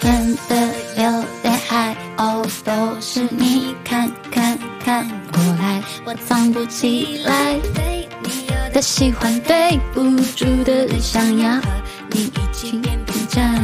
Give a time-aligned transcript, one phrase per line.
[0.00, 0.56] 真的
[0.96, 7.56] 有点爱哦，都是你看看看过来，我藏不起来
[8.72, 10.02] 的喜欢，对不
[10.34, 11.62] 住的想要和
[12.10, 13.62] 你一起变平站。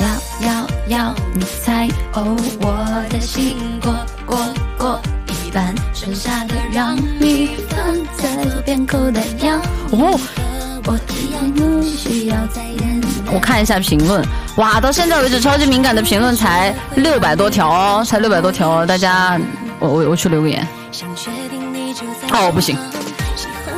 [0.00, 0.06] 要
[0.46, 3.94] 要要你猜哦，我的心过
[4.24, 4.38] 过
[4.78, 7.78] 过一半，剩下的让你放
[8.16, 9.56] 在左边口袋要
[9.90, 10.18] 哦，
[10.86, 11.73] 我的不需要再演。
[13.32, 14.24] 我看一下评论，
[14.56, 19.40] 哇，到现在为止超级敏感的评论才六百多条哦，才六百多条哦，大家，
[19.80, 20.66] 我我我去留个言。
[22.30, 22.76] 哦，不行，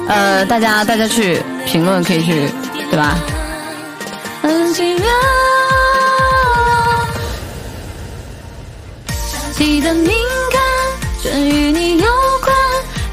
[0.09, 2.49] 呃，大家大家去评论可以去，
[2.91, 3.17] 对吧？
[4.43, 5.05] 很奇妙。
[9.55, 10.11] 记得敏
[10.53, 10.61] 感，
[11.23, 12.07] 全与你有
[12.43, 12.55] 关，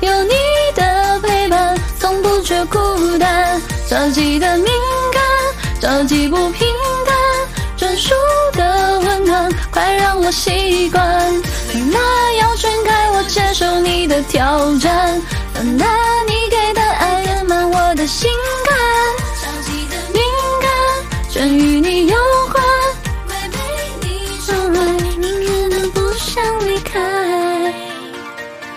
[0.01, 0.33] 有你
[0.75, 3.61] 的陪伴，从不觉孤单。
[3.89, 4.57] 着急的
[6.05, 6.67] 极，不平
[7.05, 7.15] 淡，
[7.77, 8.13] 专属
[8.53, 11.03] 的温暖，快让我习惯。
[11.91, 15.21] 那要全开，我接受你的挑战，
[15.53, 15.85] 等待